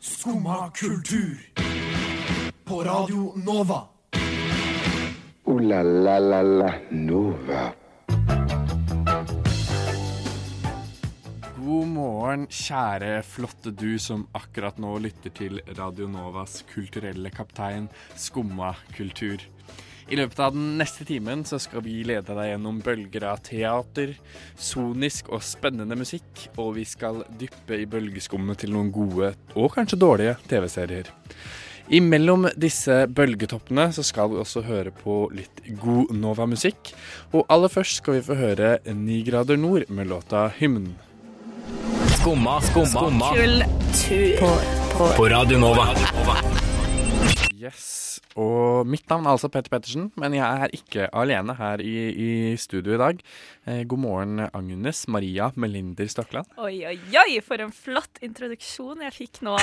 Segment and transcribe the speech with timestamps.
[0.00, 1.36] Skumma kultur.
[2.64, 3.80] På Radio Nova.
[5.44, 7.72] O-la-la-la-la Nova.
[11.66, 18.74] God morgen, kjære flotte du som akkurat nå lytter til Radio Novas kulturelle kaptein Skumma
[18.96, 19.42] kultur.
[20.06, 24.12] I løpet av den neste timen så skal vi lede deg gjennom bølger av teater,
[24.54, 29.98] sonisk og spennende musikk, og vi skal dyppe i bølgeskummet til noen gode og kanskje
[29.98, 31.10] dårlige TV-serier.
[31.86, 36.90] Imellom disse bølgetoppene så skal vi også høre på litt god Nova-musikk.
[37.30, 40.96] Og aller først skal vi få høre Ni grader nord med låta Hymn.
[42.18, 45.14] Skumma, skumma, skumma Kultur.
[45.16, 45.92] på Radio Nova.
[47.56, 51.92] Yes, og mitt navn er altså Petter Pettersen, men jeg er ikke alene her i,
[52.12, 52.28] i
[52.60, 53.22] studio i dag.
[53.70, 56.50] Eh, god morgen, Agnes Maria Melinder Stokland.
[56.60, 59.54] Oi, oi, oi, for en flott introduksjon jeg fikk nå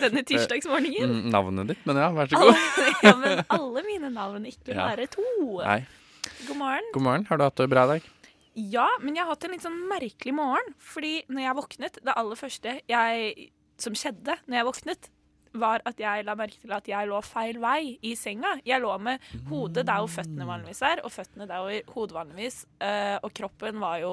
[0.00, 1.12] denne tirsdagsmorgenen.
[1.26, 2.54] Mm, navnet ditt, men ja, vær så god.
[2.56, 4.86] Alle, ja, men alle mine navn, ikke Ja.
[4.94, 5.26] bare to.
[5.60, 5.80] Nei,
[6.48, 6.90] God morgen.
[6.96, 7.28] god morgen.
[7.28, 8.10] Har du hatt det bra i dag?
[8.78, 10.72] Ja, men jeg har hatt en litt sånn merkelig morgen.
[10.80, 13.50] Fordi når jeg våknet, det aller første jeg,
[13.82, 15.12] som skjedde når jeg våknet,
[15.54, 18.56] var at jeg la merke til at jeg lå feil vei i senga.
[18.66, 22.64] Jeg lå med hodet der hvor føttene vanligvis er, og føttene der hvor hodet vanligvis.
[22.82, 24.12] Uh, og kroppen var jo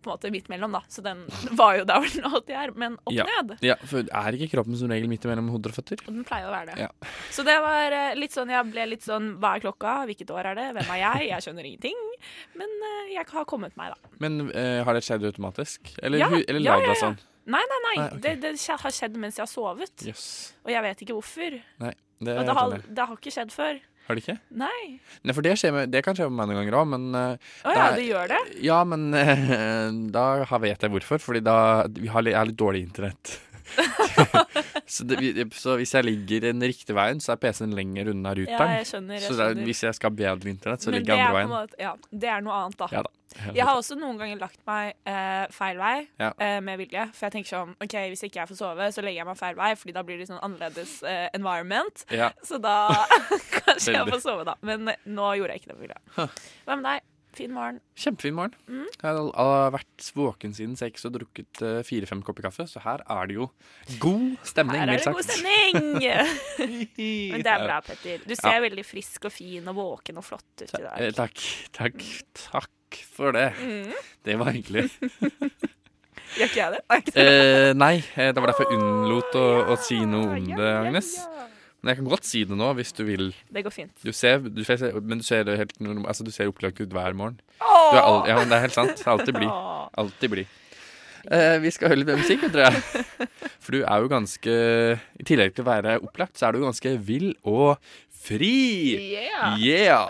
[0.00, 0.78] på en måte midt mellom, da.
[0.88, 1.18] Så den
[1.60, 3.26] var jo der hvor den alltid er, men opp Ja.
[3.28, 3.50] ned.
[3.66, 6.00] Ja, for er ikke kroppen som regel midt mellom hoder og føtter?
[6.06, 6.86] Og den pleier å være det.
[6.86, 7.10] Ja.
[7.28, 9.98] Så det var eh, litt sånn, jeg ble litt sånn Hva er klokka?
[10.08, 10.68] Hvilket år er det?
[10.78, 11.28] Hvem er jeg?
[11.34, 12.00] Jeg skjønner ingenting.
[12.56, 14.14] Men eh, jeg har kommet meg, da.
[14.24, 15.92] Men uh, har det skjedd automatisk?
[16.00, 17.00] Eller, Ja, eller ja, lag ja, ja.
[17.02, 17.20] sånn?
[17.50, 17.94] Nei, nei, nei.
[17.98, 18.22] Nei, okay.
[18.24, 20.06] det, det har skjedd mens jeg har sovet.
[20.06, 20.24] Yes.
[20.64, 21.56] Og jeg vet ikke hvorfor.
[21.82, 23.80] Nei, det, Og det har, det har ikke skjedd før.
[24.06, 24.40] Har det ikke?
[24.58, 24.98] Nei.
[25.22, 27.74] Nei, for det, med, det kan skje med meg noen ganger òg, men eh, Å
[27.74, 28.40] ja, Det ja, det gjør det?
[28.66, 30.24] Ja, men uh, da
[30.64, 31.22] vet jeg hvorfor.
[31.22, 31.56] Fordi da
[31.94, 33.36] vi har jeg har litt dårlig internett.
[34.94, 38.66] så, det, så hvis jeg ligger den riktige veien, så er PC-en lenger unna Ja,
[38.80, 39.20] jeg skjønner.
[39.20, 41.52] Jeg så er, hvis jeg skal ha bedre internett, så Men ligger jeg andre veien.
[41.54, 42.90] måte, ja, det er noe annet, da.
[42.96, 43.14] Ja da.
[43.54, 46.32] Jeg har også noen ganger lagt meg eh, feil vei Ja.
[46.38, 47.04] eh, med vilje.
[47.14, 49.54] For jeg tenker sånn OK, hvis ikke jeg får sove, så legger jeg meg feil
[49.60, 52.04] vei, Fordi da blir det sånn annerledes eh, environment.
[52.10, 52.32] Ja.
[52.42, 52.74] Så da
[53.60, 54.56] kanskje jeg får sove, da.
[54.66, 56.28] Men nå gjorde jeg ikke det med vilje.
[56.66, 57.06] Hva med deg?
[57.36, 57.76] Fin morgen.
[57.94, 58.54] Kjempefin morgen.
[58.66, 58.86] Mm.
[58.90, 63.28] Jeg har vært våken siden seks og drukket eh, fire-fem kopper kaffe, så her er
[63.30, 63.46] det jo
[64.02, 65.78] god stemning, Her er det god stemning!
[67.30, 68.24] Men det er bra, Petter.
[68.26, 68.64] Du ser Ja.
[68.66, 71.14] veldig frisk og fin og våken og flott ut i Eh, dag.
[71.20, 71.46] Takk.
[71.78, 72.02] Takk.
[72.50, 73.52] Takk for det.
[73.62, 73.92] Mm.
[74.26, 74.88] Det var hyggelig.
[76.38, 76.82] Gjør ikke jeg det?
[77.20, 81.14] Eh, nei, eh, det var derfor jeg unnlot å, å si noe om det, Agnes.
[81.80, 83.30] Men jeg kan godt si det nå, hvis du vil.
[83.48, 83.92] Det går fint.
[84.04, 87.16] Du ser, du ser, men du ser det helt Altså, du ser opplagt ut hver
[87.16, 87.38] morgen.
[87.60, 89.00] Du er all, ja, men det er helt sant.
[89.08, 89.52] Alltid blid.
[89.98, 90.56] Alltid blid.
[91.28, 93.04] Eh, vi skal høre litt mer musikk, tror jeg.
[93.64, 94.52] For du er jo ganske
[95.20, 97.76] I tillegg til å være opplagt, så er du ganske vill og
[98.08, 98.96] fri.
[99.16, 99.56] Yeah.
[99.60, 100.08] Yeah!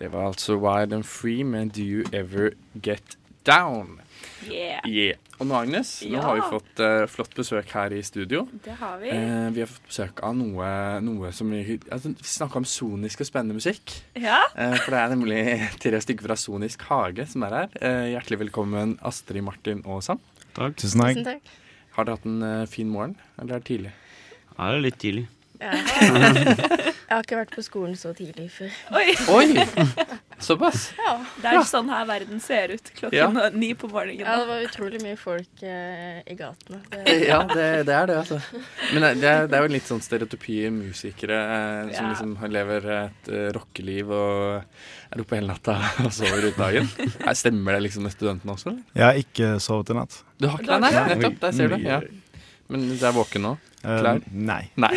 [0.00, 4.00] Det var altså Wild and Free med Do You Ever Get Down.
[4.48, 4.86] Yeah.
[4.88, 5.18] Yeah.
[5.40, 8.42] Og nå, Agnes, nå har vi fått uh, flott besøk her i studio.
[8.64, 9.12] Det har vi.
[9.12, 10.68] uh, vi har fått besøk av noe,
[11.04, 13.96] noe som vi altså, Vi snakka om sonisk og spennende musikk.
[14.20, 14.42] Ja.
[14.54, 15.40] Uh, for det er nemlig
[15.82, 17.74] tre stykker fra Sonisk hage som er her.
[17.80, 20.20] Eh, hjertelig velkommen, Astrid, Martin og Sam.
[20.56, 20.78] Takk.
[20.80, 21.18] Tusen takk.
[21.18, 21.56] Tusen takk.
[21.96, 23.92] Har dere hatt en fin morgen, eller er det tidlig?
[24.54, 25.26] Ja, det er litt tidlig.
[25.60, 25.74] Ja.
[27.10, 28.74] jeg har ikke vært på skolen så tidlig før.
[28.94, 29.14] Oi!
[29.34, 29.46] Oi!
[30.46, 30.84] Såpass?
[31.42, 34.22] Det er sånn her verden ser ut klokken ni på morgenen.
[34.22, 36.78] Ja, det var utrolig mye folk eh, i gatene.
[36.94, 38.38] Det, Ja, det, det er det, altså.
[38.94, 42.12] Men det er, det er jo litt sånn stereotypi musikere eh, som Ja.
[42.14, 44.62] liksom lever et uh, rockeliv og
[45.10, 45.74] er oppe hele natta
[46.06, 46.88] og sover ut dagen.
[47.26, 48.70] Nei, Stemmer det liksom med studentene også?
[48.70, 48.86] eller?
[48.94, 50.20] Jeg har ikke sovet i natt.
[50.38, 50.80] Du har ikke det?
[50.86, 51.42] Nei, nettopp.
[51.42, 51.76] Der ser du.
[51.90, 52.00] Ja.
[52.70, 53.56] Men du er våken nå?
[53.82, 54.00] Klar?
[54.06, 54.24] Klar?
[54.30, 54.62] nei.
[54.80, 54.94] Nei.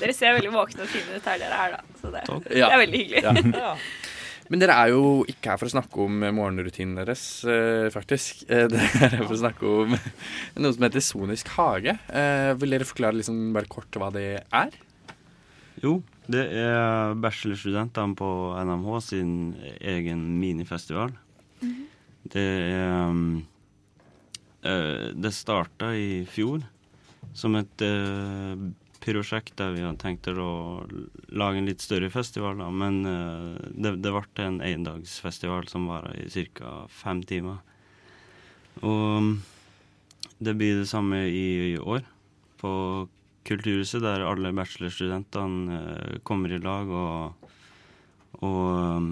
[0.00, 1.98] Dere ser veldig våkne og fine ut her dere er, da.
[2.00, 3.58] Så det, det er veldig hyggelig.
[3.60, 3.74] Ja.
[4.50, 8.42] Men dere er jo ikke her for å snakke om morgenrutinen deres, eh, faktisk.
[8.50, 11.94] Eh, dere er her for å snakke om noe som heter Sonisk hage.
[12.10, 14.74] Eh, vil dere forklare liksom bare kort hva det er?
[15.84, 19.32] Jo, det er bachelorstudentene på NMH sin
[19.78, 21.14] egen minifestival.
[22.30, 23.40] Det er um,
[24.66, 26.66] eh, Det starta i fjor
[27.38, 27.86] som et
[29.00, 30.86] prosjekt der vi hadde tenkt å
[31.32, 32.68] lage en litt større festival, da.
[32.70, 36.84] Men eh, det, det ble en endagsfestival som varer i ca.
[36.88, 37.60] fem timer.
[38.86, 39.36] Og
[40.38, 42.04] det blir det samme i, i år.
[42.60, 42.72] På
[43.48, 47.48] Kulturhuset, der alle bachelorstudentene eh, kommer i lag og,
[48.44, 49.06] og,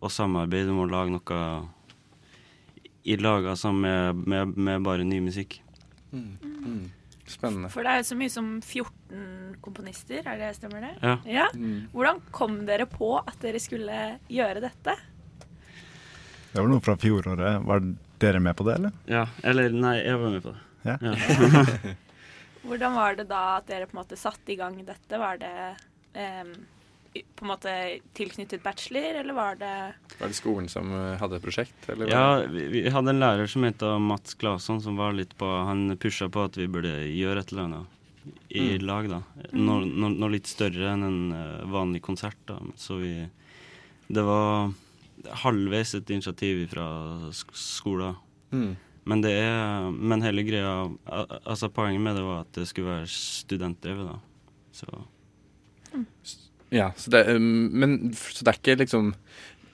[0.00, 1.38] og samarbeider om å lage noe
[3.04, 5.58] i lag, altså med, med, med bare ny musikk.
[6.12, 6.86] Mm.
[7.26, 7.70] Spennende.
[7.72, 10.90] For det er så mye som 14 komponister, er det stemmer det?
[11.00, 11.14] Ja.
[11.24, 11.46] Ja.
[11.56, 11.86] Mm.
[11.94, 13.96] Hvordan kom dere på at dere skulle
[14.28, 14.96] gjøre dette?
[16.52, 17.64] Det var noe fra fjoråret.
[17.64, 17.86] Var
[18.22, 18.92] dere med på det, eller?
[19.10, 19.24] ja.
[19.42, 20.60] Eller nei, jeg var med på det.
[20.84, 20.98] Ja.
[21.00, 21.94] Ja.
[22.68, 25.18] Hvordan var det da at dere på en måte satte i gang dette?
[25.20, 25.50] Var det
[26.14, 26.54] i-
[27.14, 27.72] på en måte
[28.18, 29.72] tilknyttet bachelor, eller var det
[30.18, 31.88] Var det skolen som eh, hadde et prosjekt?
[31.88, 35.46] Eller Ja, vi, vi hadde en lærer som het Mats Claesson, som var litt på
[35.68, 38.00] Han pusha på at vi burde gjøre et eller annet
[38.48, 38.86] i Mm.
[38.86, 39.18] lag, da.
[39.52, 42.56] Noe, no, no litt større enn en eh, vanlig konsert, da.
[42.76, 43.28] Så vi
[44.08, 44.72] Det var
[45.44, 46.86] halvveis et initiativ fra
[47.32, 48.16] skolen.
[48.50, 48.76] Mm.
[49.04, 50.88] Men det er Men hele greia
[51.44, 54.18] Altså, poenget med det var at det skulle være studentdrevet, da.
[54.72, 54.86] Så
[56.74, 59.12] Ja, så det, um, men så det er ikke liksom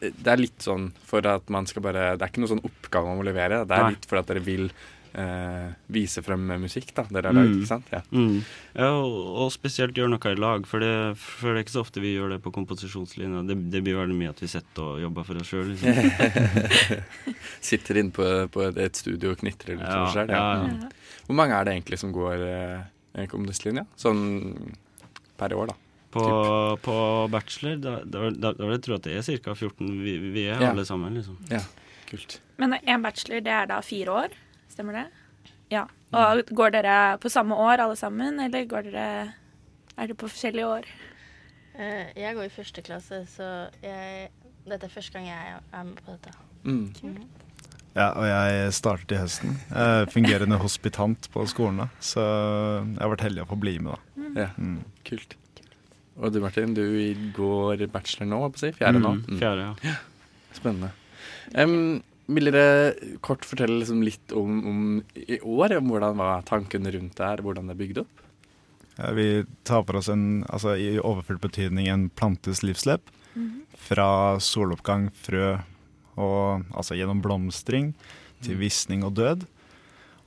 [0.01, 3.09] Det er litt sånn for at man skal bare Det er ikke noe sånn oppgave
[3.11, 3.63] man må levere.
[3.69, 3.93] Det er Nei.
[3.97, 4.71] litt for at dere vil
[5.13, 7.57] eh, vise frem musikk da, dere har lagd, Mm.
[7.59, 7.89] ikke sant?
[7.93, 8.01] Ja.
[8.15, 8.37] Mm.
[8.79, 11.83] Ja, og, og spesielt gjøre noe i lag, for det, for det er ikke så
[11.83, 13.43] ofte vi gjør det på komposisjonslinja.
[13.49, 15.73] Det, det blir veldig mye at vi sitter og jobber for oss sjøl.
[15.75, 16.95] Liksom.
[17.71, 18.25] Sitter inne på,
[18.55, 20.31] på et, et studio og knitrer litt Ja, selv.
[20.31, 20.71] ja, Ja.
[20.87, 20.91] ja.
[21.27, 23.85] Hvor mange er det egentlig som går eh, kommunistlinja?
[24.01, 24.23] Sånn
[25.39, 25.77] per år, da.
[26.11, 26.95] På, på
[27.31, 29.53] bachelor, da, da, da, da vil jeg tro at det er ca.
[29.55, 29.91] 14.
[30.03, 30.71] Vi, vi er Ja.
[30.73, 31.37] alle sammen, liksom.
[31.51, 31.61] Ja,
[32.11, 32.41] kult.
[32.59, 34.35] Men en bachelor, det er da fire år,
[34.73, 35.05] stemmer det?
[35.71, 35.85] Ja.
[36.13, 39.07] Og går dere på samme år alle sammen, eller går dere
[39.97, 40.85] Er dere på forskjellige år?
[41.79, 43.47] Eh, jeg går i første klasse, så
[43.85, 44.31] jeg,
[44.67, 46.33] dette er første gang jeg er med på dette.
[46.65, 47.27] Mm.
[47.95, 49.55] Ja, og jeg startet i høsten.
[49.71, 51.89] Jeg er fungerende hospitant på skolen, da.
[52.01, 54.43] Så jeg har vært heldig å få bli med, da.
[54.45, 54.81] Ja, Mm.
[55.05, 55.37] kult.
[56.21, 56.85] Og du Martin, du
[57.37, 58.73] går bachelor nå, holdt på å si?
[58.77, 59.15] Fjerde nå?
[59.23, 59.95] Mm, Fjerde, ja.
[60.57, 60.91] Spennende.
[61.57, 62.01] Um,
[62.31, 64.83] vil dere kort fortelle liksom litt om, om
[65.17, 65.79] i år?
[65.79, 68.27] Om hvordan var tankene rundt det her, hvordan det er bygd opp?
[68.99, 69.27] Ja, vi
[69.65, 73.09] tar for oss en, altså i overført betydning en plantes livsløp.
[73.81, 74.11] Fra
[74.43, 75.55] soloppgang, frø
[76.21, 77.95] og altså gjennom blomstring
[78.45, 79.47] til visning og død.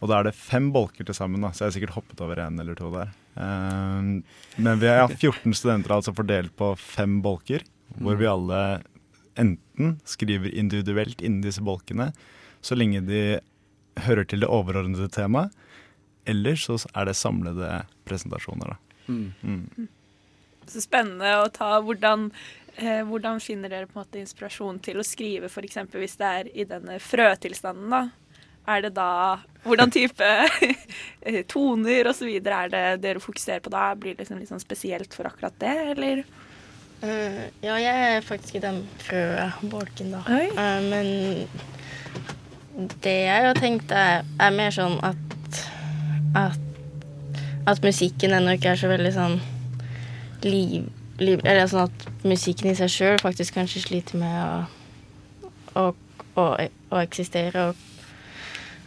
[0.02, 2.42] Og da er det fem bolker til sammen, da, så jeg har sikkert hoppet over
[2.44, 3.14] en eller to der.
[3.40, 4.24] Ehm,
[4.56, 7.66] men vi er 14 studenter altså fordelt på fem bolker,
[8.02, 8.62] hvor vi alle
[9.40, 12.12] enten skriver individuelt innen disse bolkene,
[12.62, 13.24] så lenge de
[14.06, 15.54] hører til det overordnede temaet,
[16.30, 17.70] eller så er det samlede
[18.08, 18.80] presentasjoner, da.
[19.12, 19.90] Mm.
[20.72, 22.30] Så spennende å ta hvordan
[22.78, 25.82] eh, Hvordan finner dere på en måte inspirasjon til å skrive f.eks.
[25.92, 28.06] hvis det er i denne frøtilstanden, da?
[28.68, 32.28] Er det da Hvordan type eh, toner osv.
[32.28, 33.96] er det dere fokuserer på da?
[33.96, 36.24] Blir det liksom litt sånn spesielt for akkurat det, eller?
[37.04, 40.22] Uh, ja, jeg er faktisk i den frøbolken, da.
[40.32, 41.48] Eh, men
[43.04, 45.64] det jeg har tenkt, er, er mer sånn at,
[46.40, 46.60] at
[47.68, 49.38] At musikken ennå ikke er så veldig sånn
[50.44, 50.90] liv...
[51.24, 54.66] liv eller sånn at musikken i seg sjøl faktisk kanskje sliter med å,
[55.80, 55.84] å,
[56.36, 56.48] å,
[56.92, 57.70] å eksistere.
[57.70, 57.93] Og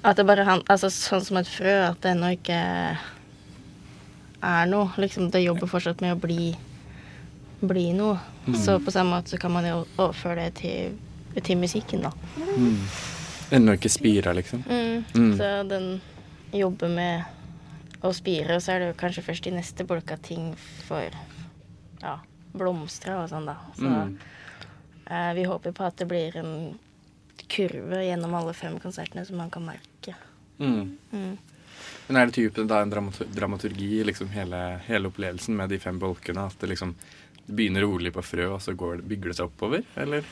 [0.06, 2.56] at det bare han, altså Sånn som et frø, at det ennå ikke
[4.46, 4.90] er noe.
[5.00, 6.52] Liksom, det jobber fortsatt med å bli
[7.66, 8.18] bli noe.
[8.54, 10.98] Så på samme måte så kan man jo overføre det til,
[11.42, 12.10] til musikken, da.
[13.56, 14.60] Ennå ikke spira, liksom.
[14.68, 15.32] Mm.
[15.38, 15.86] Så den
[16.54, 20.52] jobber med å spire, og så er det jo kanskje først i neste bolka ting
[20.86, 21.08] for
[22.04, 22.18] ja,
[22.54, 23.56] blomstre og sånn, da.
[23.80, 24.16] Så Mm.
[25.10, 26.78] eh, vi håper på at det blir en
[27.48, 30.16] kurve gjennom alle fem konsertene som man kan merke.
[30.58, 30.96] Mm.
[31.12, 31.36] Mm.
[32.06, 35.98] Men er det typen da en dramatur dramaturgi, liksom hele, hele opplevelsen med de fem
[36.00, 36.46] bolkene?
[36.46, 36.94] At det liksom
[37.46, 39.84] det begynner rolig på frø, og så går, det- bygger det seg oppover?
[40.02, 40.24] Eller?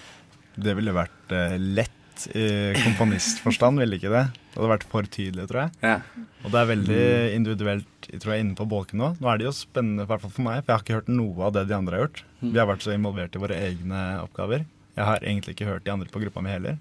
[0.55, 2.01] Det ville vært uh, lett
[2.35, 4.25] i komponistforstand, ville ikke det?
[4.51, 5.73] Det hadde vært for tydelig, tror jeg.
[5.83, 6.27] Ja.
[6.45, 9.09] Og det er veldig individuelt tror jeg, inne på bolken nå.
[9.19, 11.11] Nå er det jo spennende, i hvert fall for meg, for jeg har ikke hørt
[11.11, 12.23] noe av det de andre har gjort.
[12.45, 14.67] Vi har vært så involvert i våre egne oppgaver.
[14.95, 16.79] Jeg har egentlig ikke hørt de andre på gruppa mi heller.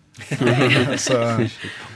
[1.01, 1.17] så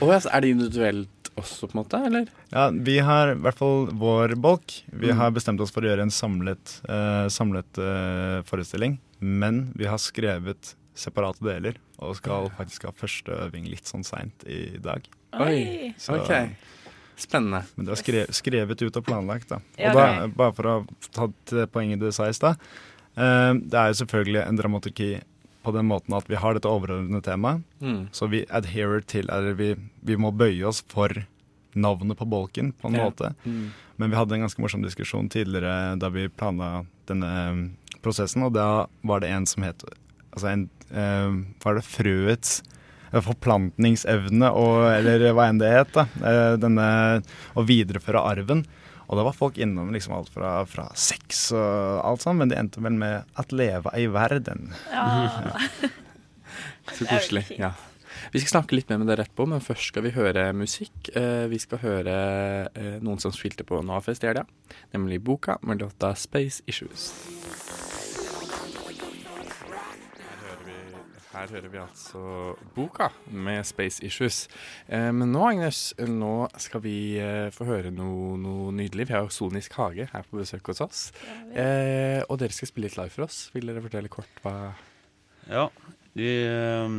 [0.02, 2.00] oh, ja, er det individuelt også, på en måte?
[2.08, 2.26] Eller?
[2.50, 4.80] ja, vi har i hvert fall vår bolk.
[4.90, 8.98] Vi har bestemt oss for å gjøre en samlet, uh, samlet uh, forestilling.
[9.22, 14.42] Men vi har skrevet separate deler, og skal faktisk ha første øving litt sånn seint
[14.50, 15.06] i dag.
[15.38, 15.94] Oi.
[15.98, 16.34] Så- OK.
[17.18, 17.64] Spennende.
[17.74, 19.58] Men det er skrevet, skrevet ut og planlagt, da.
[19.78, 20.76] Ja, Og da, bare for å
[21.10, 22.58] ta til poenget du sa i stad.
[23.18, 25.12] Uh, det er jo selvfølgelig en dramaturgi
[25.68, 27.62] på den måten at vi har dette overordnede temaet.
[27.84, 28.06] Mm.
[28.16, 29.74] Så vi adherer til, eller vi,
[30.08, 31.12] vi må bøye oss for
[31.78, 33.04] navnet på bolken, på en Ja.
[33.10, 33.34] måte.
[33.44, 33.68] Mm.
[34.00, 37.60] Men vi hadde en ganske morsom diskusjon tidligere da vi planla denne eh,
[38.02, 39.84] prosessen, og da var det en som het
[40.32, 41.32] Altså en eh,
[41.64, 42.58] Var det frøets
[43.24, 45.92] forplantningsevne, og, eller hva enn det het.
[45.96, 46.88] da, eh, denne
[47.56, 48.64] Å videreføre arven.
[49.08, 52.58] Og da var folk innom liksom alt fra, fra sex og alt sånt, men det
[52.60, 54.74] endte vel med 'at leve i verden'.
[54.92, 55.56] Ja.
[56.96, 57.46] Så koselig.
[57.58, 57.72] Ja.
[58.32, 61.10] Vi skal snakke litt mer med dere etterpå, men først skal vi høre musikk.
[61.16, 62.16] Eh, vi skal høre
[62.74, 64.44] eh, noen som spilte på Navafest i helga,
[64.96, 67.12] nemlig Boka med låta 'Space Issues'.
[71.38, 72.20] Her hører vi altså
[72.74, 74.48] Boka med 'Space Issues'.
[74.88, 79.08] Eh, men nå, Agnes, nå skal vi eh, få høre noe, noe nydelig.
[79.08, 81.00] Vi har jo Sonisk Hage her på besøk hos oss.
[81.52, 83.50] Eh, og dere skal spille litt live for oss.
[83.54, 84.74] Vil dere fortelle kort hva
[85.48, 85.68] Ja,
[86.18, 86.94] vi eh,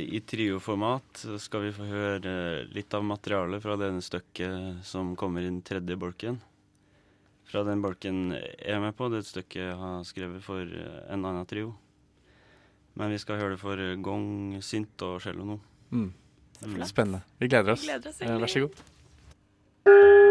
[0.00, 5.50] I trioformat skal vi få høre litt av materialet fra denne stykket som kommer i
[5.50, 6.40] den tredje bolken.
[7.50, 10.62] Fra den bolken jeg er med på, det er et stykke jeg har skrevet for
[10.62, 11.72] eh, en annen trio.
[12.98, 15.60] Men vi skal høre det for eh, gong, synt og cello nå.
[15.90, 16.10] mm.
[16.60, 16.82] Mm.
[16.84, 17.22] Spennende.
[17.40, 17.86] Vi gleder oss.
[17.86, 18.40] Vi gleder oss Eh.
[18.40, 18.74] Vær så god.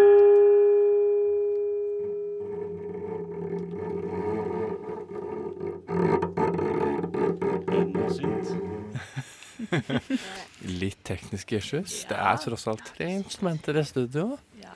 [10.81, 11.99] Litt tekniske issues.
[12.09, 14.31] Det er tross alt tre instrumenter i studio.
[14.61, 14.75] Ja.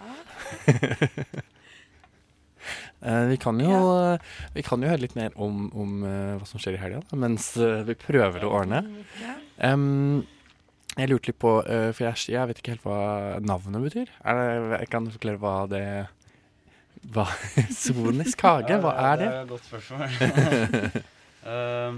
[3.04, 3.80] Eh, vi, kan jo,
[4.56, 7.50] vi kan jo høre litt mer om, om eh, hva som skjer i helga, mens
[7.60, 8.80] eh, vi prøver å ordne.
[9.20, 9.36] Ja.
[9.72, 10.24] Em,
[10.94, 13.02] jeg lurte litt på, eh, for jeg, jeg vet ikke helt hva
[13.44, 14.14] navnet betyr.
[14.24, 14.50] Er det,
[14.86, 15.86] jeg kan du forklare hva det
[17.12, 17.28] hva,
[17.84, 19.28] Sonisk hage, hva er det?
[19.28, 20.04] Det er et godt spørsmål.
[21.52, 21.98] um,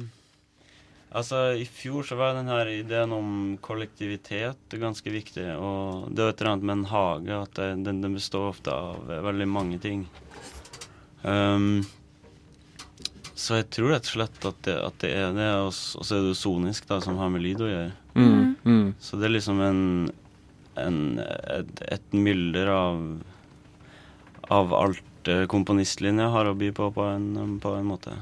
[1.21, 3.29] altså, i fjor så var denne ideen om
[3.61, 5.51] kollektivitet ganske viktig.
[5.53, 9.05] Og det er et eller annet med en hage, at den, den består ofte av
[9.27, 10.07] veldig mange ting.
[11.25, 11.83] Ehm,
[13.35, 16.21] så jeg tror rett og slett at det, at det er det, og så er
[16.23, 17.91] det jo sonisk, da, som har med lyd å gjøre.
[18.15, 18.85] Mm, mm.
[19.03, 19.81] Så det er liksom en,
[20.79, 23.01] en et, et mylder av
[24.53, 28.13] av alt eh, komponistlinja har å by på på en, på en måte.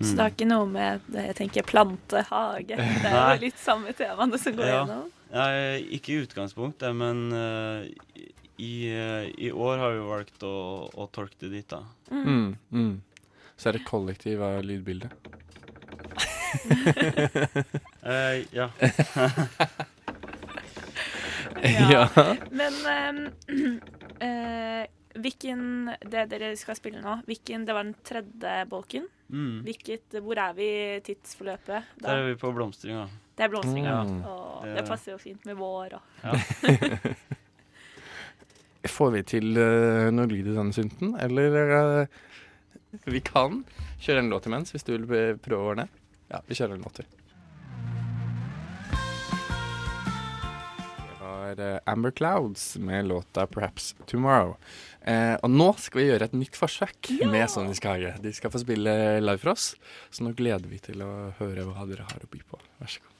[0.00, 3.60] Så det har ikke noe med det jeg tenker plante, hage Det er jo litt
[3.60, 4.80] samme temaene som går Ja.
[4.82, 5.06] gjennom.
[5.32, 5.52] Nei,
[5.96, 11.36] ikke i utgangspunktet, men eh, i, eh, i år har vi valgt å, å tolke
[11.44, 11.82] det dit, da.
[12.10, 13.02] Mm, mm.
[13.56, 15.12] Så er det kollektiv av lydbildet.
[18.06, 18.70] uh, ja.
[21.62, 22.08] Ja.
[22.50, 23.18] Men um,
[24.22, 24.84] uh,
[25.22, 29.06] hvilken Det dere skal spille nå, hvilken Det var den tredje bolken.
[29.28, 29.62] Mm.
[29.66, 31.96] Hvilket, hvor er vi i tidsforløpet?
[32.02, 33.06] Der er vi på blomstringa.
[33.36, 33.96] Det er blomstringa.
[34.04, 34.20] Mm.
[34.76, 36.02] Det- passer jo fint med vår og
[38.90, 42.06] Får vi til uh, noe lyd i denne synten, eller uh,
[43.06, 43.62] Vi kan
[44.00, 45.88] kjøre en låt imens, hvis du vil prøve å ordne.
[46.30, 47.06] Ja, vi kjører en låt til.
[50.96, 54.56] Det var eh, Amber Clouds med låta 'Perhaps Tomorrow'.
[55.06, 58.16] Eh, og nå skal vi gjøre et nytt forsøk med Sonisk Hage.
[58.22, 59.76] De skal få spille live for oss,
[60.10, 62.58] så nå gleder vi til å høre hva dere har å by på.
[62.80, 63.12] Vær så god.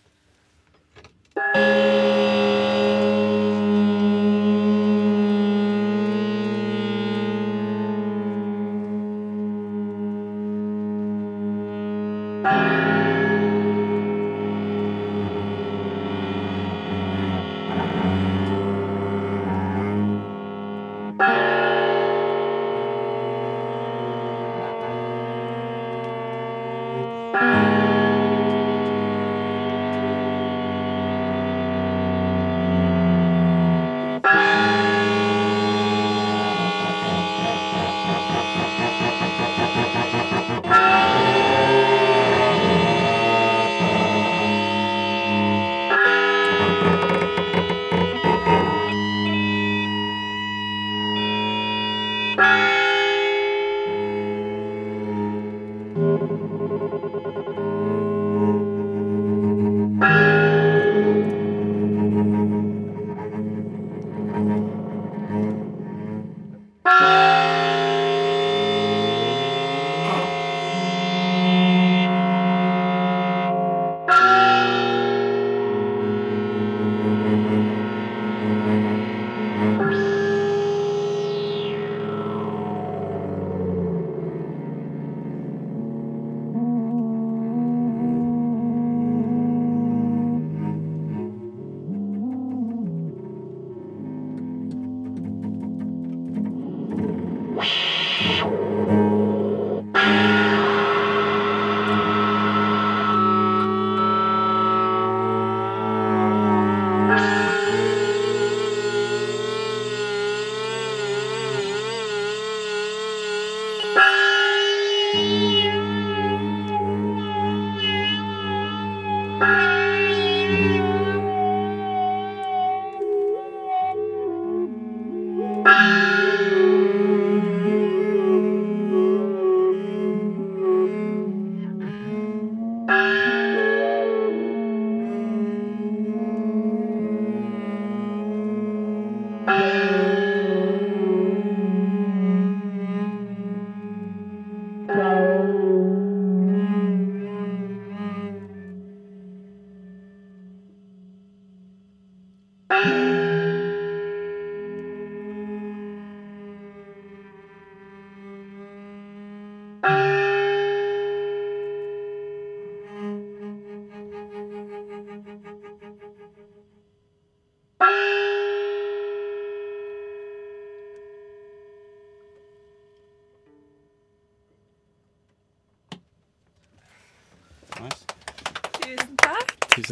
[132.86, 133.25] Bye.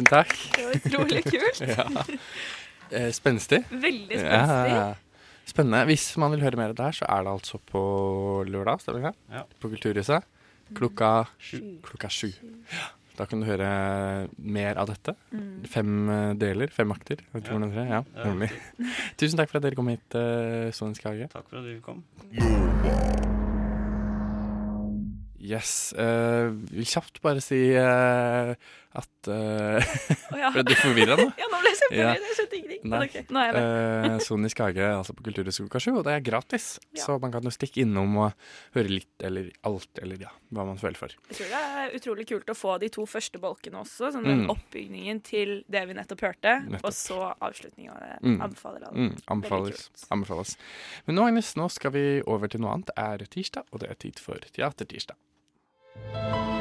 [0.05, 0.33] Tusen takk.
[0.55, 1.61] Det var utrolig kult.
[1.75, 2.99] Ja.
[2.99, 3.63] Eh, Spenstig.
[3.71, 4.73] Veldig spenstig.
[4.75, 4.93] Ja.
[5.49, 5.79] Spennende.
[5.89, 7.81] Hvis man vil høre mer av det her, så er det altså på
[8.45, 9.13] lørdag, stemmer det?
[9.33, 9.41] Ja.
[9.61, 10.27] På Kulturhuset.
[10.77, 11.09] Klokka
[11.41, 11.57] Sju.
[11.85, 12.29] Klokka sju.
[12.73, 12.85] Ja.
[13.15, 13.67] Da kan du høre
[14.37, 15.13] mer av dette.
[15.31, 15.65] Mm.
[15.71, 17.21] Fem eh, deler, fem akter.
[17.33, 17.39] Ja.
[17.41, 17.85] det er tre.
[17.89, 18.25] Ja, Ja.
[18.29, 18.51] nemlig.
[19.17, 21.29] Tusen takk for at dere kom hit, uh, Sonisk Hage.
[21.33, 22.03] Takk for at du kom.
[25.45, 25.93] Yes.
[25.97, 28.55] Uh, vil kjapt bare si eh,
[28.95, 29.81] at uh,
[30.37, 30.49] ja.
[30.55, 31.27] Ble du forvirra nå?
[31.41, 32.13] Ja, nå ble jeg Ja.
[32.15, 32.23] kjempeforvirret.
[32.25, 32.81] Jeg skjønte ingenting.
[32.89, 32.99] Nei.
[33.05, 34.15] Okay, nå er jeg med.
[34.15, 36.65] uh, Sonisk Hage altså på Kulturhøgskolen Kasju, sju, og det er gratis.
[36.95, 37.03] Ja.
[37.03, 38.47] Så man kan jo stikke innom og
[38.77, 41.13] høre litt eller alt, eller ja, hva man føler for.
[41.29, 44.09] Jeg tror det er utrolig kult å få de to første bolkene også.
[44.15, 44.49] Sånn den Mm.
[44.55, 46.89] oppbygningen til det vi nettopp hørte, Nettopp.
[46.89, 48.17] og så avslutninga av det.
[48.25, 48.39] Mm.
[48.47, 48.97] Anbefaler alle.
[49.09, 49.85] Mm, anbefales.
[50.11, 50.55] anbefales.
[51.07, 52.89] Men nå, Agnes, nå skal vi over til noe annet.
[52.91, 56.54] Det er tirsdag, og det er tid for Teatertirsdag.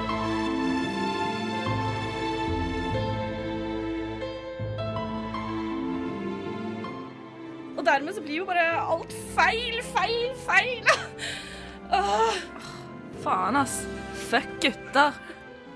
[7.85, 10.87] Og dermed så blir jo bare alt feil, feil, feil.
[11.99, 12.39] Åh.
[13.21, 13.83] Faen, ass.
[14.31, 15.11] Fuck gutta,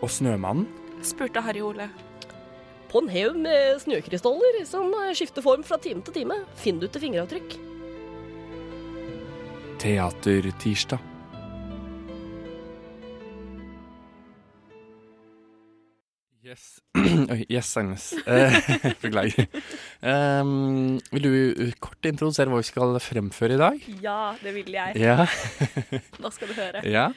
[0.01, 0.65] Og Snømannen.
[1.05, 1.91] spurte Harry Ole.
[2.89, 7.05] På en haug med snøkrystaller som skifter form fra time til time, finner du til
[7.05, 7.59] fingeravtrykk.
[9.85, 11.05] Teatertirsdag.
[17.29, 18.13] Oi, yes, Agnes.
[18.25, 18.55] Eh,
[19.03, 19.49] Beklager.
[20.01, 23.89] Um, vil du uh, kort introdusere hva vi skal fremføre i dag?
[24.01, 24.97] Ja, det vil jeg.
[25.03, 25.27] Ja.
[26.23, 26.85] Nå skal du høre.
[26.89, 27.11] ja.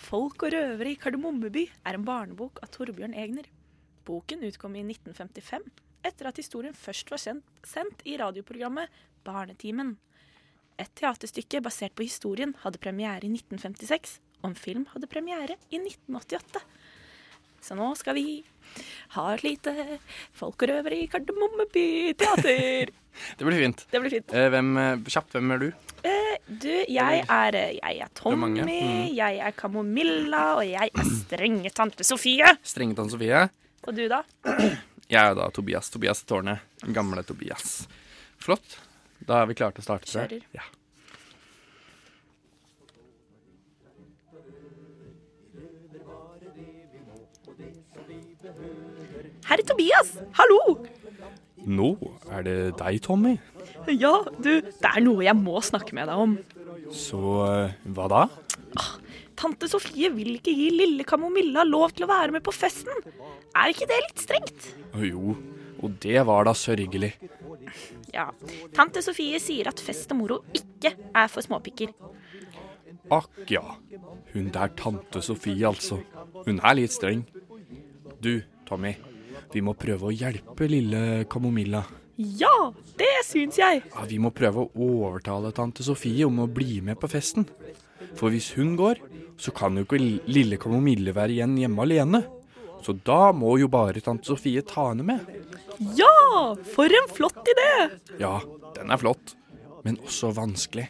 [0.00, 3.44] Folk og røvere i Kardemommeby er en barnebok av Torbjørn Egner.
[4.08, 5.66] Boken utkom i 1955,
[6.08, 8.88] etter at historien først var sendt, sendt i radioprogrammet
[9.28, 9.98] Barnetimen.
[10.80, 15.76] Et teaterstykke basert på historien hadde premiere i 1956, og en film hadde premiere i
[15.76, 16.64] 1988.
[17.60, 18.40] Så nå skal vi
[19.16, 19.72] ha et lite
[20.38, 22.92] folkerøveri Kardemommeby teater.
[23.38, 23.80] Det blir fint.
[23.90, 24.32] Det blir fint.
[24.32, 25.66] Eh, hvem, eh, kjapt, hvem er du?
[26.06, 29.08] Eh, du, jeg er, eh, jeg er Tommy, er Mm.
[29.16, 32.46] jeg er Kamomilla, og jeg er strenge tante Sofie.
[32.62, 33.42] Strenge Tante Sofie.
[33.86, 34.22] Og du, da?
[35.10, 35.88] Jeg er da Tobias.
[35.90, 36.60] Tobias tårnet.
[36.94, 37.88] Gamle Tobias.
[38.38, 38.76] Flott.
[39.26, 40.06] Da er vi klare til å starte.
[40.12, 40.44] Kjører.
[40.54, 40.62] Ja.
[49.50, 50.60] Herre Tobias, hallo!
[51.66, 51.88] Nå
[52.30, 53.32] er det deg, Tommy.
[53.90, 56.36] Ja, du, det er noe jeg må snakke med deg om.
[56.94, 58.20] Så eh, hva da?
[59.40, 62.94] Tante Sofie vil ikke gi lille Kamomilla lov til å være med på festen.
[63.56, 64.70] Er ikke det litt strengt?
[65.02, 65.34] Jo,
[65.82, 67.10] og det var da sørgelig.
[68.14, 68.30] Ja.
[68.76, 71.90] Tante Sofie sier at fest og moro ikke er for småpikker.
[73.10, 73.64] Akk ja.
[74.30, 75.98] Hun der tante Sofie, altså.
[76.46, 77.26] Hun er litt streng.
[78.22, 78.36] Du,
[78.70, 78.94] Tommy.
[79.50, 81.82] Vi må prøve å hjelpe lille Kamomilla.
[82.20, 83.82] Ja, det syns jeg.
[83.88, 87.46] Ja, vi må prøve å overtale tante Sofie om å bli med på festen.
[88.18, 89.00] For hvis hun går,
[89.40, 92.22] så kan jo ikke lille Kamomille være igjen hjemme alene.
[92.84, 95.24] Så da må jo bare tante Sofie ta henne med.
[95.96, 97.70] Ja, for en flott idé!
[98.20, 98.38] Ja,
[98.76, 99.34] den er flott,
[99.86, 100.86] men også vanskelig.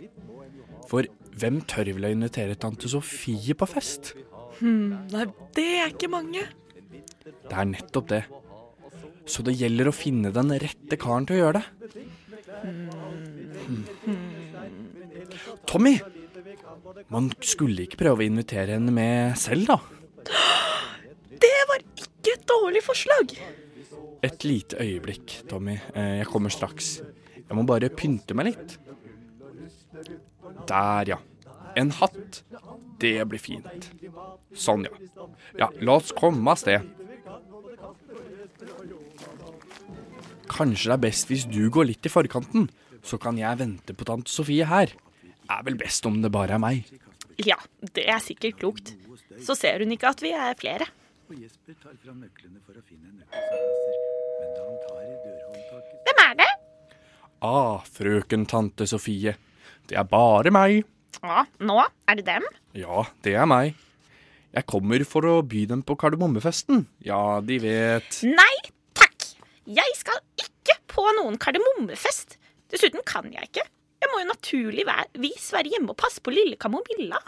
[0.90, 1.06] For
[1.38, 4.14] hvem tør vel å invitere tante Sofie på fest?
[4.60, 5.24] Nei,
[5.56, 6.42] det er ikke mange.
[7.24, 8.24] Det er nettopp det.
[9.30, 11.66] Så det gjelder å finne den rette karen til å gjøre det.
[15.70, 15.94] Tommy!
[17.10, 19.78] Man skulle ikke prøve å invitere henne med selv, da?
[21.40, 23.34] Det var ikke et dårlig forslag.
[24.26, 25.78] Et lite øyeblikk, Tommy.
[25.94, 27.00] Eh, Jeg kommer straks.
[27.36, 28.76] Jeg må bare pynte meg litt.
[30.68, 31.18] Der, ja.
[31.76, 32.42] En hatt.
[33.00, 33.86] Det blir fint.
[34.52, 34.92] Sånn, ja.
[35.58, 36.84] Ja, la oss komme av sted.
[40.60, 42.66] Kanskje det er best hvis du går litt i forkanten,
[43.00, 44.92] så kan jeg vente på tante Sofie her.
[45.48, 46.84] Er vel best om det bare er meg.
[47.40, 47.56] Ja,
[47.96, 48.92] det er sikkert klokt.
[49.40, 50.90] Så ser hun ikke at vi er flere.
[56.04, 56.50] Hvem er det?
[57.40, 59.32] Ah, frøken tante Sofie.
[59.88, 60.82] Det er bare meg.
[61.24, 62.44] Ja, nå er det dem.
[62.76, 63.78] Ja, det er meg.
[64.52, 66.84] Jeg kommer for å by dem på kardemommefesten.
[67.06, 68.56] Ja, de vet Nei
[68.98, 69.28] takk!
[69.70, 70.18] Jeg skal
[70.90, 72.36] på noen kardemommefest.
[72.70, 73.64] Dessuten kan jeg ikke.
[74.00, 77.18] Jeg må jo naturligvis være hjemme og passe på lille Kamomilla.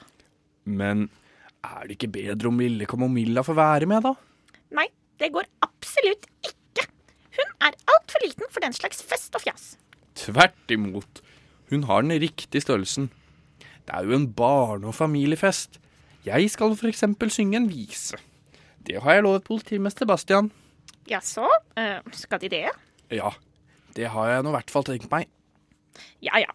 [0.65, 1.09] Men
[1.63, 4.15] er det ikke bedre om lille Kamomilla får være med, da?
[4.79, 4.87] Nei,
[5.21, 6.87] det går absolutt ikke.
[7.37, 9.75] Hun er altfor liten for den slags fest og fjas.
[10.19, 11.23] Tvert imot.
[11.73, 13.11] Hun har den riktige størrelsen.
[13.83, 15.79] Det er jo en barne- og familiefest.
[16.25, 18.17] Jeg skal for eksempel synge en vise.
[18.87, 20.51] Det har jeg lovet politimester Bastian.
[21.11, 22.69] Jaså, eh, skal de det?
[23.11, 23.31] Ja,
[23.97, 25.29] det har jeg nå i hvert fall tenkt meg.
[26.25, 26.51] Ja ja.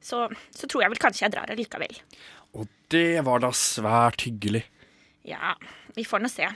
[0.00, 1.96] Så, så tror jeg vel kanskje jeg drar allikevel.
[2.58, 4.64] Og det var da svært hyggelig.
[5.26, 5.54] Ja,
[5.96, 6.48] vi får nå se.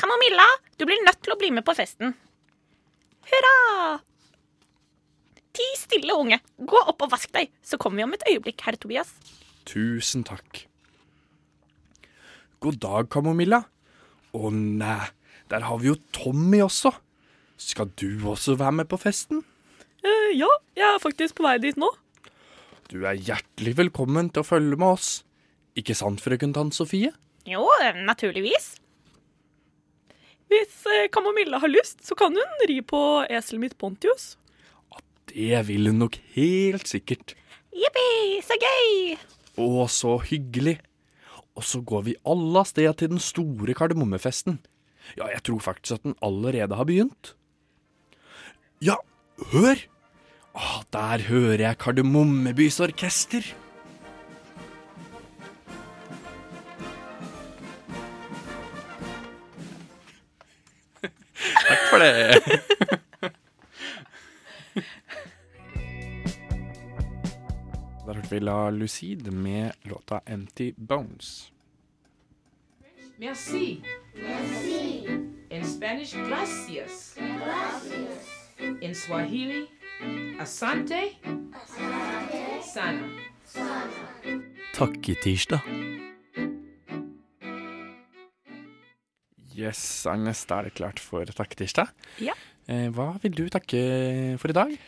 [0.00, 0.46] Kamomilla,
[0.78, 2.14] du blir nødt til å bli med på festen.
[3.28, 4.00] Hurra!
[5.52, 6.38] Ti stille, unge.
[6.56, 9.12] Gå opp og vask deg, så kommer vi om et øyeblikk, herr Tobias.
[9.68, 10.64] Tusen takk.
[12.62, 13.60] God dag, Kamomilla.
[14.32, 15.10] Å nei,
[15.52, 16.94] der har vi jo Tommy også.
[17.62, 19.44] Skal du også være med på festen?
[20.02, 21.88] Eh, ja, jeg er faktisk på vei dit nå.
[22.90, 25.10] Du er hjertelig velkommen til å følge med oss.
[25.78, 27.12] Ikke sant, frøken Tann Sofie?
[27.48, 27.64] Jo,
[28.04, 28.74] naturligvis.
[30.52, 34.34] Hvis eh, Kamomilla har lyst, så kan hun ri på eselet mitt Pontius.
[35.32, 37.32] Det vil hun nok helt sikkert.
[37.72, 39.14] Jippi, så gøy!
[39.62, 40.76] Å, så hyggelig.
[41.56, 44.58] Og så går vi alle av sted til den store kardemommefesten.
[45.16, 47.32] Ja, jeg tror faktisk at den allerede har begynt.
[48.82, 48.96] Ja,
[49.52, 49.78] hør!
[50.58, 53.46] Å, der hører jeg Kardemommebys orkester.
[61.68, 62.42] Takk for det.
[68.02, 71.52] Der hørte vi La Lucide med låta Empty Bones.
[73.16, 73.78] Merci.
[74.18, 75.06] Merci.
[75.50, 77.14] In Spanish, gracias.
[77.16, 78.41] Gracias.
[78.62, 79.66] In Swahili,
[80.38, 81.00] asante.
[81.50, 82.42] Asante.
[82.62, 83.08] Sana.
[84.76, 85.66] Takketirsdag.
[89.58, 91.90] Yes, Agnes, da er det klart for takketirsdag.
[92.22, 92.36] Ja.
[92.70, 93.82] Eh, hva vil du takke
[94.38, 94.78] for i dag?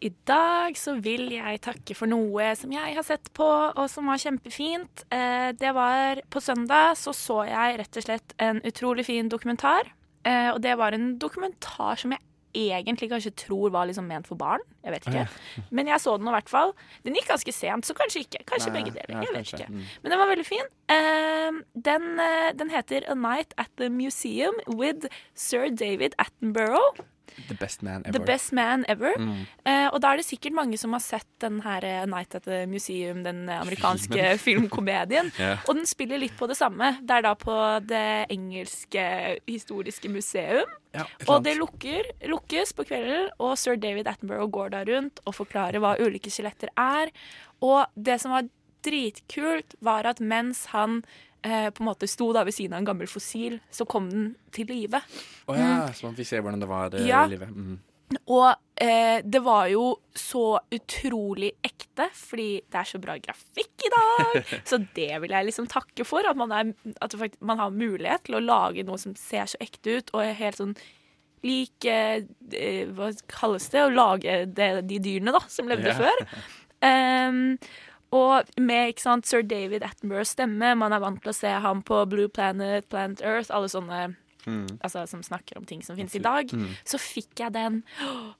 [0.00, 3.44] I dag så vil jeg takke for noe som jeg har sett på,
[3.74, 5.04] og som var kjempefint.
[5.10, 9.90] Eh, det var På søndag så så jeg rett og slett en utrolig fin dokumentar.
[10.22, 12.22] Eh, og det var en dokumentar som jeg
[12.54, 14.62] egentlig kanskje tror var liksom ment for barn.
[14.84, 15.26] Jeg vet ikke.
[15.70, 16.74] Men jeg så den i hvert fall.
[17.06, 18.42] Den gikk ganske sent, så kanskje ikke.
[18.48, 19.22] Kanskje Nei, begge deler.
[19.22, 19.68] jeg vet ikke.
[19.70, 19.84] Mm.
[20.02, 20.72] Men den var veldig fin.
[20.90, 21.60] Eh,
[21.90, 27.04] den, eh, den heter A Night at the Museum with Sir David Attenborough.
[27.48, 28.12] The best man ever.
[28.18, 29.14] The Best Man Ever.
[29.18, 29.46] Mm.
[29.64, 32.44] Eh, og da er det sikkert mange som har sett den her eh, Night at
[32.44, 35.32] the Museum, den eh, amerikanske filmkomedien.
[35.38, 35.58] yeah.
[35.68, 36.92] Og den spiller litt på det samme.
[37.02, 39.04] Det er da på Det engelske
[39.48, 40.68] historiske museum.
[40.92, 45.36] Ja, Og det lukker, lukkes på kvelden, og sir David Attenborough går da rundt og
[45.38, 47.12] forklarer hva ulike skjeletter er.
[47.62, 48.48] Og det som var
[48.84, 51.02] dritkult, var at mens han
[51.42, 54.34] eh, på en måte sto da ved siden av en gammel fossil, så kom den
[54.52, 55.00] til live.
[55.48, 57.24] Å ja, så man fikk se hvordan det var det Ja.
[57.26, 57.48] livet.
[57.54, 57.78] Mm.
[58.26, 58.48] Og
[58.82, 59.84] eh, det var jo
[60.18, 64.40] så utrolig ekte, fordi det er så bra grafikk i dag.
[64.66, 66.26] Så det vil jeg liksom takke for.
[66.26, 70.00] At man, er, at man har mulighet til å lage noe som ser så ekte
[70.00, 70.74] ut, og er helt sånn
[71.46, 73.84] lik eh, eh, Hva kalles det?
[73.86, 76.00] Å lage det, de dyrene da, som levde Ja.
[76.02, 76.26] før.
[76.82, 77.58] Ehm,
[78.12, 81.82] og med ikke sant, sir David Attenboroughs stemme, man er vant til å se ham
[81.86, 84.78] på Blue Planet, Planet Earth, alle sånne Mm.
[84.80, 86.70] altså, som snakker om ting som finnes i dag, Mm.
[86.82, 87.82] så fikk jeg den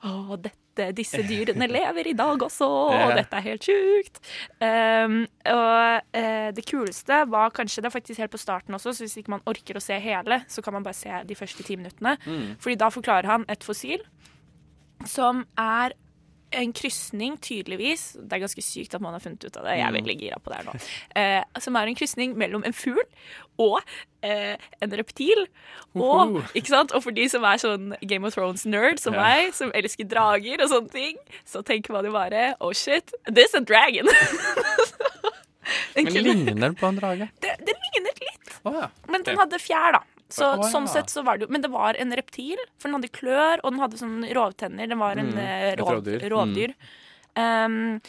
[0.03, 4.17] Å, dette, disse dyrene lever i dag også, og dette er helt sjukt.
[4.65, 9.05] Um, og uh, det kuleste var kanskje Det er faktisk helt på starten også, så
[9.05, 11.77] hvis ikke man orker å se hele, så kan man bare se de første ti
[11.77, 12.17] minuttene.
[12.25, 12.57] Mm.
[12.59, 14.01] Fordi da forklarer han et fossil
[15.05, 15.93] som er
[16.53, 18.17] en krysning, tydeligvis.
[18.19, 19.77] Det er ganske sykt at man har funnet ut av det.
[19.79, 19.99] Jeg er Mm.
[20.01, 20.75] veldig gira på det her nå.
[21.17, 22.99] Eh, som er en krysning mellom en fugl
[23.59, 23.81] og
[24.23, 25.47] eh, en reptil.
[25.95, 26.93] Og, ikke sant?
[26.93, 30.69] og for de som er sånn Game of Thrones-nerd som meg, som elsker drager og
[30.71, 34.07] sånne ting, så tenker man jo bare Oh shit, this a dragon!
[35.95, 37.29] Men ligner den på en drage?
[37.41, 38.55] det, det lignet litt.
[38.67, 38.89] Oh, ja.
[39.09, 40.01] Men den hadde fjær, da.
[40.33, 40.71] Så, oh, ja.
[40.73, 43.61] sånn sett så var det jo Men det var en reptil, for den hadde klør,
[43.64, 44.88] og den hadde sånn rovtenner.
[44.88, 46.29] Den var en Mm, eh, rov, rovdyr.
[46.31, 46.75] rovdyr.
[47.37, 48.01] Um,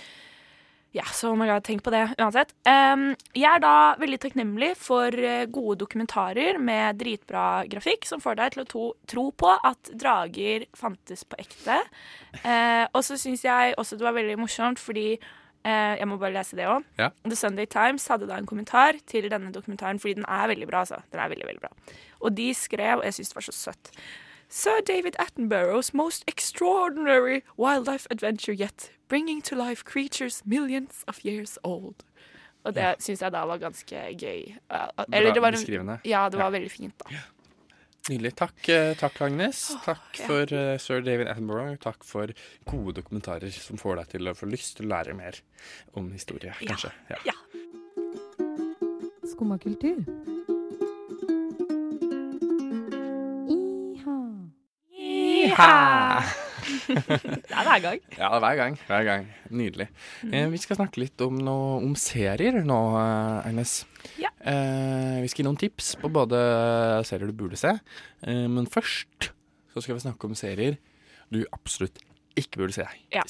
[0.92, 2.50] ja, så må jeg tenke på det uansett.
[2.68, 8.36] Um, jeg er da veldig takknemlig for eh, gode dokumentarer med dritbra grafikk, som får
[8.42, 11.78] deg til å to, tro på at drager fantes på ekte.
[12.44, 15.18] Uh, og så syns jeg også det var veldig morsomt, fordi
[15.62, 16.82] Uh, Jeg må bare lese det òg.
[16.98, 17.12] Ja.
[17.22, 20.80] The Sunday Times hadde da en kommentar til denne dokumentaren, fordi den er veldig bra.
[20.80, 20.98] altså.
[21.14, 21.70] Den er veldig, veldig bra.
[22.22, 23.92] Og de skrev, og jeg syns det var så søtt
[24.52, 31.58] Sir David Attenborough's most extraordinary wildlife adventure yet, bringing to life creatures millions of years
[31.64, 32.04] old.
[32.66, 34.58] Og det syns jeg da var ganske gøy.
[34.70, 36.00] Ja, Eller det var beskrivende.
[36.06, 36.58] ja, det var Ja.
[36.60, 37.16] veldig fint, da.
[38.10, 38.36] Nydelig.
[38.36, 39.72] Takk, eh, takk Agnes.
[39.76, 40.28] Åh, Takk ja.
[40.28, 41.78] for uh, sir David Attenborough.
[41.80, 42.28] Takk for
[42.66, 45.40] gode dokumentarer som får deg til å få lyst til å lære mer
[45.96, 46.92] om historie, kanskje.
[47.26, 47.34] Ja.
[49.32, 50.04] Skumma kultur.
[56.92, 58.02] Det er hver gang.
[58.18, 58.76] Ja, hver gang.
[58.88, 59.26] Hver gang.
[59.50, 59.88] Nydelig.
[60.30, 63.74] Eh, vi skal snakke litt om, noe, om serier nå, eh, Agnes.
[64.22, 64.30] Ja.
[64.46, 66.38] Eh, vi skal gi noen tips på både
[67.08, 67.74] serier du burde se,
[68.28, 69.32] eh, men først
[69.74, 70.78] så skal vi snakke om serier
[71.32, 71.98] du absolutt
[72.40, 72.86] ikke burde se.
[73.12, 73.24] Ja.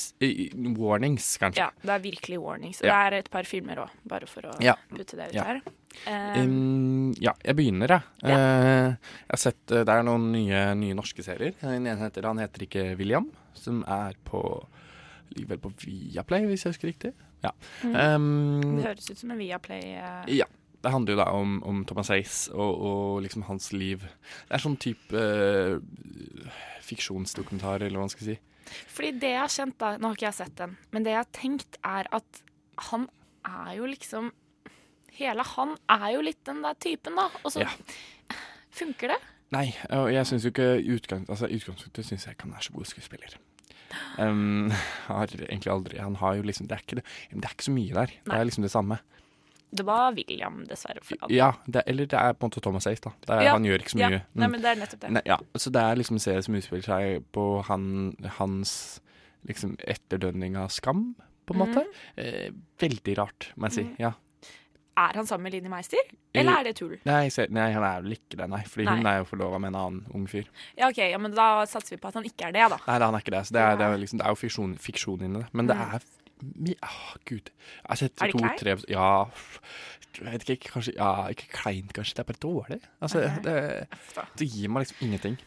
[0.78, 1.64] Warnings, kanskje.
[1.64, 2.82] Ja, det er virkelig warnings.
[2.84, 3.10] Og Ja.
[3.10, 4.76] det er et par filmer òg, bare for å Ja.
[4.90, 5.44] putte det ut Ja.
[5.44, 5.62] her.
[6.08, 8.04] Um, ja, jeg begynner, jeg.
[8.24, 11.54] Eh, jeg har sett eh, Det er noen nye, nye norske serier.
[11.62, 13.28] Den ene heter, han heter ikke William,
[13.58, 14.42] som er på
[15.32, 17.14] Ligger vel på Viaplay, hvis jeg husker riktig.
[17.44, 17.54] Ja.
[17.88, 17.94] Mm.
[17.96, 19.94] Um, det høres ut som en Viaplay.
[19.96, 20.26] Uh...
[20.42, 20.50] ja.
[20.82, 24.02] Det handler jo da om, om Thomas Hayes og, og liksom hans liv.
[24.50, 25.78] Det er sånn type uh,
[26.88, 28.38] fiksjonsdokumentar, eller hva man skal si.
[28.90, 31.22] Fordi det jeg har kjent, da Nå har ikke jeg sett den, men det jeg
[31.22, 32.42] har tenkt, er at
[32.90, 33.06] han
[33.48, 34.32] er jo liksom
[35.20, 37.28] Hele han er jo litt den der typen, da.
[37.44, 37.70] Og så Ja.
[38.72, 39.20] funker det.
[39.52, 42.72] Nei, og jeg syns jo ikke utgang, altså, utgangspunktet syns jeg ikke han er så
[42.74, 43.34] god skuespiller.
[44.18, 44.72] Um,
[45.12, 47.74] har egentlig aldri Han har jo liksom Det er ikke, det, det er ikke så
[47.76, 48.14] mye der.
[48.24, 48.98] Det er liksom det samme.
[49.72, 51.00] Det var William, dessverre.
[51.32, 53.12] Ja, det, eller det er på en måte Thomas Ace, da.
[53.28, 54.10] Er, Ja, Han gjør ikke så ja.
[54.12, 54.22] mye.
[54.36, 54.52] Nei, Mm.
[54.52, 55.12] men det er nettopp det.
[55.16, 57.86] Nei, ja, så det er liksom en serie som utspiller seg på han,
[58.40, 58.74] hans
[59.48, 61.16] liksom etterdønning av skam,
[61.48, 61.84] på en måte.
[61.86, 62.04] måte.
[62.20, 62.52] Eh,
[62.84, 63.84] veldig rart, må jeg si.
[63.84, 63.96] Mm.
[64.00, 64.12] Ja.
[65.10, 65.98] Er han sammen med Linni Meister,
[66.34, 66.96] eller er det tull?
[67.08, 68.62] Nei, nei, han er vel ikke det, nei.
[68.70, 68.96] Fordi Nei.
[69.00, 70.46] hun er jo forlova med en annen ung fyr.
[70.78, 72.80] Ja, ok, ja, men Da satser vi på at han ikke er det, da.
[72.88, 73.44] Nei, han er ikke det.
[73.50, 75.50] Så det er, det er, liksom, det er jo fiksjon, fiksjon inni det.
[75.54, 75.94] Men det Mm.
[75.96, 76.10] er
[76.82, 77.52] Åh, gud.
[77.54, 78.58] Jeg har sett Er det to, kleint?
[78.60, 79.26] tre Ja,
[80.18, 82.16] jeg vet ikke, kanskje Ja, ikke kleint, kanskje.
[82.18, 82.80] Det er bare dårlig.
[83.02, 83.88] Altså, det,
[84.40, 85.38] det gir meg liksom ingenting.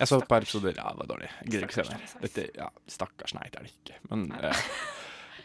[0.00, 0.72] Jeg så et par episoder.
[0.76, 1.28] Ja, det var dårlig.
[1.44, 2.06] Jeg gidder ikke se mer.
[2.24, 3.98] Dette, ja, stakkars, nei, det er det ikke.
[4.10, 4.62] Men eh,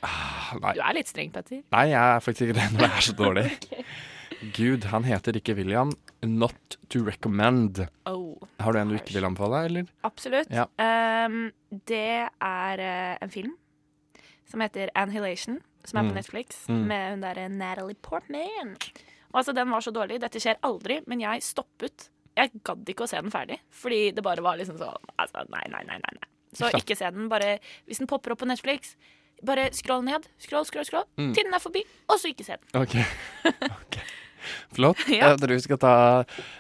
[0.06, 0.74] ah, Nei.
[0.78, 1.62] Du er litt streng, Petter.
[1.74, 3.46] Nei, jeg er faktisk ikke det når det er så dårlig.
[4.56, 5.92] Gud, han heter ikke William.
[6.26, 7.84] Not to recommend.
[8.10, 9.86] Oh, Har du en du ikke vil anbefale, eller?
[10.06, 10.52] absolutt.
[10.54, 10.66] Ja.
[10.80, 11.52] Um,
[11.90, 13.56] det er uh, en film
[14.46, 16.20] som heter Annihilation, som er på Mm.
[16.20, 16.84] Netflix, Mm.
[16.88, 18.76] med hun derre Natalie Portman.
[19.34, 20.20] Og altså, Den var så dårlig.
[20.22, 22.10] Dette skjer aldri, men jeg stoppet.
[22.38, 25.64] Jeg gadd ikke å se den ferdig, fordi det bare var liksom sånn altså, nei,
[25.72, 25.84] nei.
[25.88, 26.30] nei, nei.
[26.54, 27.30] Så ikke se den.
[27.32, 28.96] Bare, hvis den popper opp på Netflix,
[29.44, 30.28] bare skroll ned.
[30.40, 31.06] Skroll, skroll, skroll.
[31.18, 31.34] Mm.
[31.36, 32.82] Til den er forbi, og så ikke se den.
[32.82, 32.96] OK.
[33.86, 34.00] Ok.
[34.76, 35.00] Flott.
[35.10, 35.32] Ja.
[35.32, 35.92] Jeg tror vi skal ta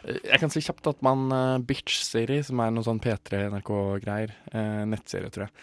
[0.09, 4.81] Jeg kan si kjapt at man uh, Bitch-serie, som er noe sånn P3 NRK-greier, uh,
[4.89, 5.53] nettserie, tror jeg.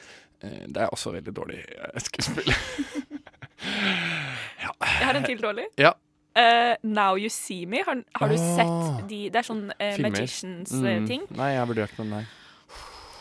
[0.47, 1.59] uh, det er også veldig dårlig
[2.07, 2.53] skuespill.
[3.63, 5.67] Jeg har en til dårlig.
[5.79, 5.93] ja.
[6.33, 7.83] Uh, Now You See Me.
[7.85, 8.57] Har, har du Ah.
[8.57, 11.27] sett de Det er sånn uh, Magicians-ting.
[11.29, 11.37] Mm.
[11.37, 12.23] Nei, jeg har vurdert den, nei.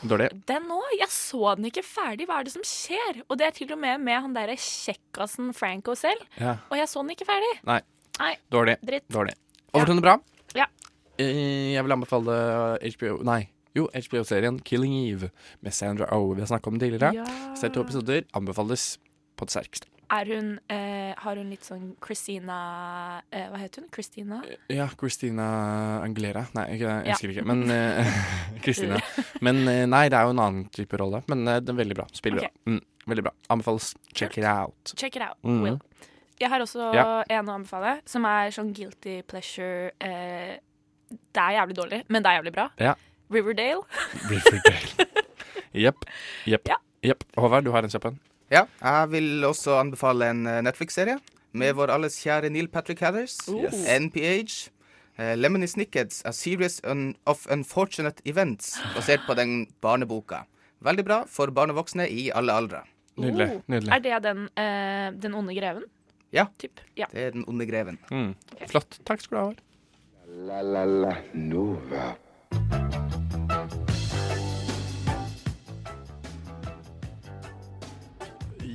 [0.02, 0.30] Dårlig.
[0.50, 0.88] Den òg.
[0.98, 2.26] Jeg så den ikke ferdig.
[2.30, 3.22] Hva er det som skjer?
[3.28, 6.24] Og det er til og med med han derre kjekkasen Franco selv.
[6.40, 6.58] Ja.
[6.72, 7.52] Og jeg så den ikke ferdig.
[7.68, 7.80] Nei.
[8.18, 8.34] Nei.
[8.54, 8.78] Dårlig.
[8.86, 9.06] Dritt.
[9.14, 9.36] Dårlig.
[9.72, 10.16] Over til noe bra.
[10.58, 10.68] Ja.
[11.22, 12.36] Eh, jeg vil anbefale
[12.82, 13.44] HBO Nei,
[13.78, 15.30] jo, HBO-serien Killing Eve
[15.62, 16.34] med Sandra Oh.
[16.36, 17.14] Vi har snakket om den tidligere.
[17.22, 17.56] Ja.
[17.60, 18.26] Sett to episoder.
[18.34, 18.96] Anbefales
[19.38, 19.91] på det sterkeste.
[20.12, 22.56] Hun eh, Har hun litt sånn Christina
[23.32, 23.90] eh, Hva heter hun?
[23.96, 24.42] Christina?
[24.68, 25.46] Ja, Christina
[26.04, 26.46] Anglera.
[26.58, 27.18] Nei, ikke, jeg Ja.
[27.32, 27.46] ikke.
[27.48, 28.10] Men eh,
[28.66, 28.98] Christina.
[29.46, 31.24] Men eh, nei, det er jo en annen type rolle.
[31.32, 32.08] Men det den er veldig bra.
[32.18, 32.52] Spiller okay.
[32.66, 32.74] bra.
[32.76, 32.82] Mm,
[33.14, 33.34] veldig bra.
[33.56, 33.94] Anbefales.
[34.14, 34.94] Check it out.
[35.00, 35.38] Check it out.
[35.48, 35.62] mm.
[35.64, 35.80] Will.
[36.42, 37.06] Jeg har også Ja.
[37.30, 40.58] en å anbefale, som er sånn guilty pleasure eh,
[41.12, 42.66] Det er jævlig dårlig, men det er jævlig bra.
[42.82, 42.96] Ja.
[43.32, 43.84] Riverdale.
[44.28, 45.08] Riverdale.
[45.86, 46.04] Jepp.
[46.50, 46.68] Jepp.
[47.06, 47.24] Jepp.
[47.38, 48.18] Håvard, du har en kjapp en?
[48.52, 51.18] Ja, jeg vil også anbefale en eh, Netflix-serie
[51.56, 53.82] med vår alles kjære Neil Patrick Hathers, Yes.
[54.00, 54.70] NPH.
[55.20, 60.46] Uh, Lemony Snickets, A Series un of Unfortunate Events, basert på den barneboka.
[60.82, 62.80] Veldig bra for barn og voksne i alle aldre.
[63.20, 63.50] Nydelig.
[63.58, 63.62] Oh.
[63.70, 63.92] nydelig.
[63.92, 65.84] Er det den, uh, den onde greven?
[66.34, 66.80] Ja, Typ.
[66.98, 67.06] Ja.
[67.12, 68.00] det er Den onde greven.
[68.10, 68.34] Mm.
[68.72, 69.02] Flott.
[69.06, 69.54] Takk skal du ha.
[70.48, 72.14] La la la Nova.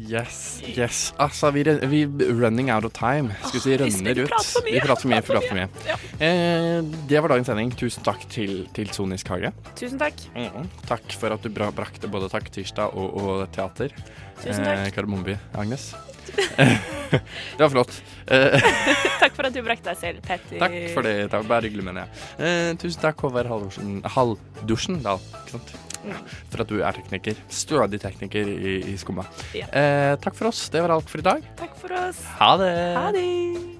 [0.07, 0.99] Yes, yes.
[1.19, 3.35] Altså, vi, er vi running out of time.
[3.43, 4.31] Skal vi si vi rønner ut.
[4.67, 5.21] Vi prater for mye.
[5.21, 5.69] Vi prater for mye.
[5.91, 5.97] Ja.
[6.27, 7.73] Eh, det var dagens sending.
[7.79, 9.53] Tusen takk til, til Sonisk Hage.
[9.79, 10.21] Tusen takk.
[10.37, 10.69] Mhm.
[10.89, 13.95] Takk for at du bra, brakte både Takk tirsdag og, og teater.
[14.43, 14.85] Tusen takk.
[14.87, 15.91] Eh, Kardemommeby, Agnes.
[17.57, 17.93] det var flott.
[18.27, 18.57] Eh,
[19.23, 20.59] Takk for at du brakte deg selv, Petter.
[20.61, 21.15] takk for det.
[21.31, 22.25] Det var bare hyggelig, mener jeg.
[22.43, 23.49] Eh, tusen takk, Håvard
[24.15, 25.17] Halvdusjen da.
[25.45, 25.75] Ikke sant?
[26.53, 27.39] For at du er tekniker.
[27.53, 29.27] Stødig tekniker i, i Skumma.
[29.57, 29.69] Ja.
[29.71, 30.67] Eh, takk for oss.
[30.73, 31.49] Det var alt for i dag.
[31.59, 32.23] Takk for oss.
[32.41, 32.77] Ha det.
[32.97, 33.76] Ha det.